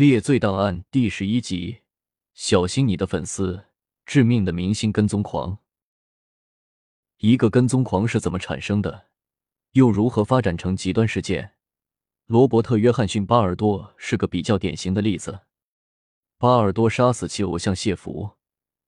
[0.00, 1.82] 列罪档案第十一集：
[2.32, 3.66] 小心你的粉丝，
[4.06, 5.58] 致命的明星跟踪狂。
[7.18, 9.08] 一个跟踪狂是怎么产生的？
[9.72, 11.52] 又如何发展成极端事件？
[12.24, 15.40] 罗伯特·约翰逊·巴尔多是个比较典型的例子。
[16.38, 18.38] 巴尔多杀死其偶像谢弗，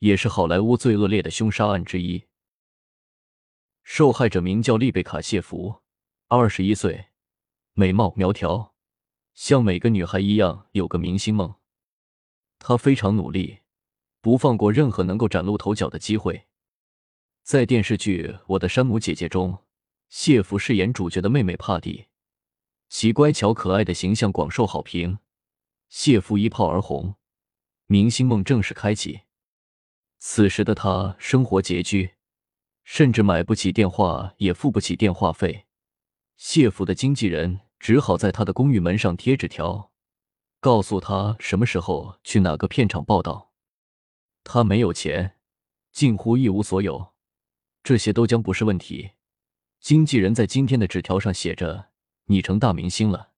[0.00, 2.24] 也是好莱坞最恶劣的凶杀案之一。
[3.84, 5.82] 受害者名叫丽贝卡·谢弗，
[6.26, 7.10] 二十一岁，
[7.74, 8.74] 美貌苗条。
[9.36, 11.56] 像每个女孩一样有个明星梦，
[12.58, 13.58] 她非常努力，
[14.22, 16.46] 不放过任何能够崭露头角的机会。
[17.42, 19.62] 在电视剧《我的山姆姐姐》中，
[20.08, 22.06] 谢弗饰演主角的妹妹帕蒂，
[22.88, 25.18] 其乖巧可爱的形象广受好评，
[25.90, 27.16] 谢弗一炮而红，
[27.84, 29.20] 明星梦正式开启。
[30.16, 32.14] 此时的她生活拮据，
[32.84, 35.66] 甚至买不起电话，也付不起电话费。
[36.38, 37.60] 谢弗的经纪人。
[37.78, 39.92] 只好在他的公寓门上贴纸条，
[40.60, 43.52] 告诉他什么时候去哪个片场报道。
[44.42, 45.36] 他没有钱，
[45.92, 47.14] 近乎一无所有，
[47.82, 49.12] 这些都将不是问题。
[49.80, 51.90] 经纪人在今天的纸条上写着
[52.26, 53.32] ：“你成大明星了。”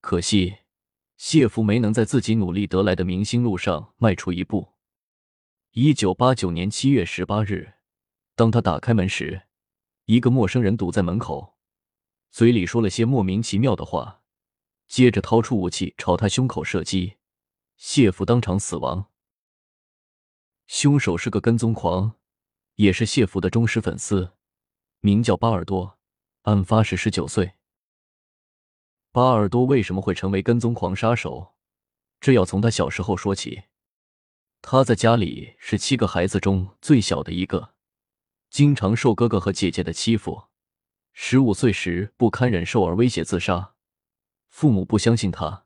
[0.00, 0.58] 可惜，
[1.16, 4.74] 谢弗没能在自己努力得来的明星路上迈出一步。
[5.72, 7.74] 一九八九年七月十八日，
[8.36, 9.42] 当他打开门时，
[10.04, 11.53] 一个陌生人堵在门口。
[12.34, 14.20] 嘴里说了些莫名其妙的话，
[14.88, 17.14] 接着掏出武器朝他胸口射击，
[17.76, 19.08] 谢弗当场死亡。
[20.66, 22.16] 凶手是个跟踪狂，
[22.74, 24.32] 也是谢弗的忠实粉丝，
[24.98, 25.96] 名叫巴尔多，
[26.42, 27.52] 案发时十九岁。
[29.12, 31.54] 巴尔多为什么会成为跟踪狂杀手？
[32.18, 33.62] 这要从他小时候说起。
[34.60, 37.74] 他在家里是七个孩子中最小的一个，
[38.50, 40.46] 经常受哥哥和姐姐的欺负。
[41.16, 43.74] 十五岁时不堪忍受而威胁自杀，
[44.48, 45.64] 父母不相信他，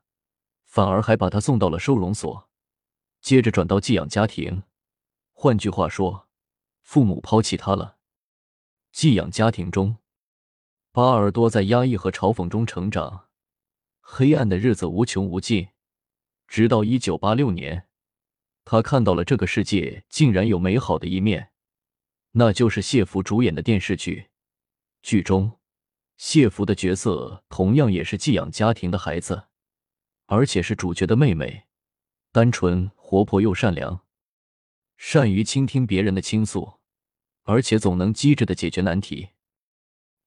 [0.63, 2.47] 反而还把他送到了收容所，
[3.19, 4.61] 接着转到寄养家庭。
[5.33, 6.27] 换句话说，
[6.83, 7.97] 父母抛弃他了。
[8.91, 9.97] 寄养家庭中，
[10.91, 13.25] 巴尔多在压抑和嘲讽中成长，
[13.99, 15.69] 黑暗的日子无穷无尽。
[16.47, 17.87] 直到一九八六年，
[18.65, 21.51] 他看到了这个世界竟然有美好的一面，
[22.33, 24.28] 那就是谢弗主演的电视剧。
[25.01, 25.59] 剧中，
[26.17, 29.47] 谢弗的角色同样也是寄养家庭的孩子，
[30.25, 31.67] 而且是主角的妹妹，
[32.33, 34.05] 单纯、活泼又善良，
[34.97, 36.79] 善于倾听别人的倾诉，
[37.43, 39.29] 而且总能机智的解决难题。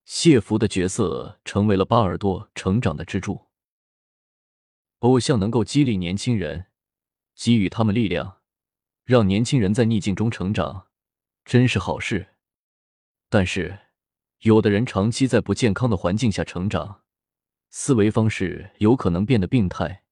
[0.07, 3.49] 谢弗的角色成为了巴尔多成长的支柱。
[5.01, 6.69] 偶像能够激励年轻人，
[7.35, 8.41] 给予他们力量，
[9.05, 10.89] 让年轻人在逆境中成长，
[11.45, 12.35] 真是好事。
[13.29, 13.79] 但是。
[14.43, 17.03] 有的人长期在不健康的环境下成长，
[17.71, 20.03] 思维方式有可能变得病态，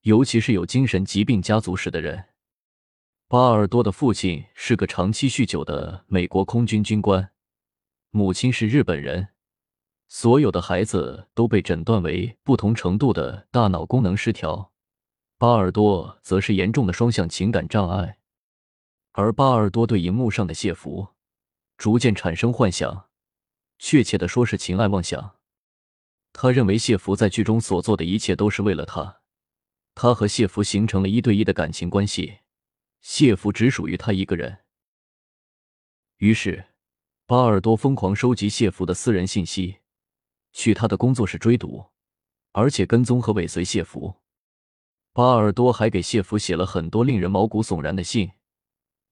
[0.00, 2.30] 尤其是有精神疾病家族史的人。
[3.28, 7.30] 巴尔多的父亲是个长期酗酒的美国空军军官，
[8.10, 9.28] 母亲是日本人，
[10.08, 14.72] 所有的孩子都被诊断为不同程度的大脑功能失调。
[15.38, 18.18] 巴尔多则是严重的双向情感障碍，
[19.12, 21.10] 而巴尔多对荧幕上的谢弗
[21.78, 23.06] 逐渐产生幻想。
[23.82, 25.38] 确切的说是情爱妄想。
[26.34, 29.22] 他认为谢弗在剧中所做的一切都是为了他，
[29.94, 32.40] 他和谢弗形成了一对一的感情关系，
[33.00, 34.64] 谢弗只属于他一个人。
[36.18, 36.66] 于是，
[37.24, 39.78] 巴尔多疯狂收集谢弗的私人信息，
[40.52, 41.86] 去他的工作室追堵，
[42.52, 44.14] 而且跟踪和尾随谢弗。
[45.14, 48.30] 巴尔多还给谢弗写了很多令人毛骨悚然的信，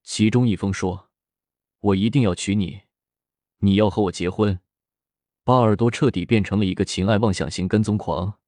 [0.03, 1.09] 其中一封说
[1.81, 2.83] ：“我一定要娶你。”
[3.59, 4.59] 你要和我结婚，
[5.43, 8.39] 巴尔多彻底变成了一个情爱妄想型跟踪狂。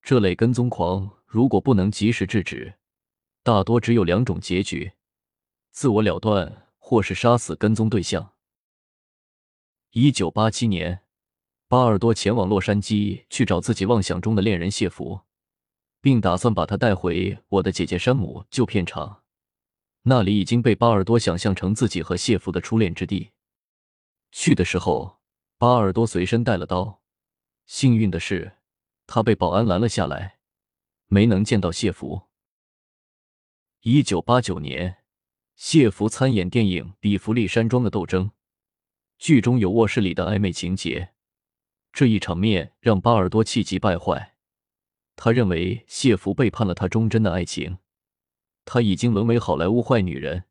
[0.00, 2.74] 这类跟踪狂如果不能及时制止，
[3.42, 4.92] 大多只有两种结局：
[5.72, 8.34] 自我了断，或是杀死跟踪对象。
[9.90, 11.00] 一九八七年，
[11.66, 15.22] 巴尔多前往洛杉矶去找自己妄想中的恋人谢弗，
[16.00, 19.22] 并打算把他带回我的姐姐山姆旧片场，
[20.02, 23.32] 那里已经被巴尔多想象成自己和谢弗的初恋之地。
[24.30, 25.20] 去的时候，
[25.56, 27.02] 巴尔多随身带了刀。
[27.66, 28.58] 幸运的是，
[29.06, 30.38] 他被保安拦了下来，
[31.06, 32.28] 没能见到谢弗。
[33.80, 35.04] 一九八九年，
[35.54, 38.26] 谢弗参演电影《比弗利山庄的斗争》，
[39.18, 41.14] 剧中有卧室里的暧昧情节。
[41.92, 44.36] 这一场面让巴尔多气急败坏，
[45.16, 47.78] 他认为谢弗背叛了他忠贞的爱情，
[48.64, 50.44] 他已经沦为好莱坞坏女人，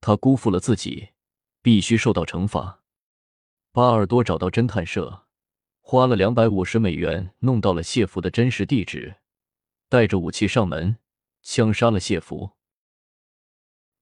[0.00, 1.10] 他辜负了自己，
[1.62, 2.83] 必须受到惩罚。
[3.74, 5.24] 巴尔多找到侦探社，
[5.80, 9.16] 花了两百五十美元弄到了谢弗的真实地址，
[9.88, 10.96] 带着武器上门，
[11.42, 12.52] 枪杀了谢福。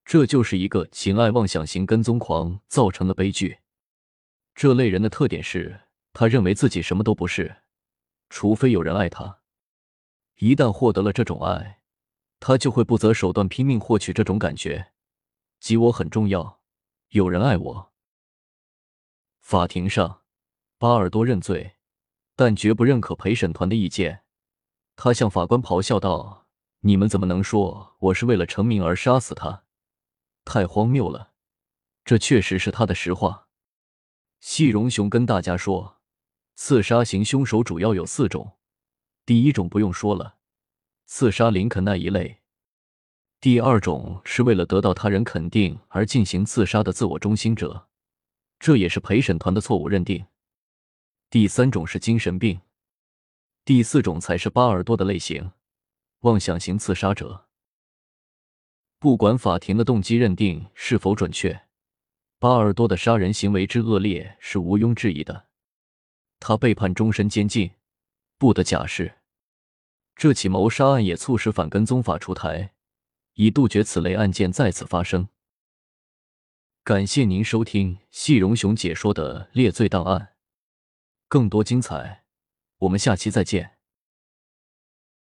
[0.04, 3.60] 这就是一个情爱妄想型跟踪狂造成的悲剧。
[4.54, 5.80] 这类人的特点是，
[6.12, 7.62] 他认为自己什么都不是，
[8.28, 9.38] 除非有人爱他。
[10.36, 11.80] 一旦获得了这种爱，
[12.40, 14.92] 他就会不择手段拼命获取这种感觉，
[15.60, 16.60] 即我很重要，
[17.08, 17.91] 有人爱我。
[19.42, 20.22] 法庭上，
[20.78, 21.74] 巴尔多认罪，
[22.36, 24.22] 但绝不认可陪审团的意见。
[24.96, 26.46] 他向法官咆哮道
[26.80, 29.64] ：“你们怎么能说我是为了成名而杀死他？
[30.44, 31.32] 太荒谬了！
[32.04, 33.48] 这确实是他的实话。”
[34.40, 36.00] 细荣雄跟大家说，
[36.54, 38.56] 刺杀型凶手主要有四种。
[39.26, 40.36] 第一种不用说了，
[41.04, 42.38] 刺杀林肯那一类；
[43.40, 47.88] 第二种是为了得到他人肯定而进行刺杀的自我中心者，
[48.62, 50.25] 这也是陪审团的错误认定；
[51.29, 52.61] 第三种是精神病；
[53.64, 55.50] 第四种才是巴尔多的类型——
[56.23, 57.49] 妄想型刺杀者。
[59.00, 61.62] 不管法庭的动机认定是否准确。
[62.38, 65.49] 巴尔多的杀人行为之恶劣是毋庸置疑的，
[66.38, 67.73] 他被判终身监禁，
[68.38, 69.19] 不得假释。
[70.14, 72.75] 这起谋杀案也促使反跟踪法出台，
[73.35, 75.29] 以杜绝此类案件再次发生。
[76.84, 80.19] 感谢您收听细荣雄解说的《猎罪档案》，
[81.29, 82.25] 更多精彩，
[82.79, 83.76] 我们下期再见。